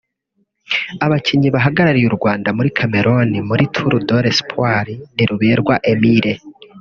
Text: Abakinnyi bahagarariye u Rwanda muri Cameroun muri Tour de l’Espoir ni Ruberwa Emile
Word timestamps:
Abakinnyi 1.05 1.47
bahagarariye 1.55 2.07
u 2.09 2.17
Rwanda 2.17 2.49
muri 2.57 2.69
Cameroun 2.77 3.31
muri 3.49 3.63
Tour 3.73 3.93
de 4.07 4.17
l’Espoir 4.23 4.85
ni 5.15 5.23
Ruberwa 5.29 5.75
Emile 5.91 6.33